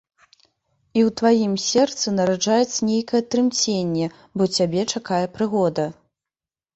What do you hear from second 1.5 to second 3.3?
сэрцы нараджаецца нейкае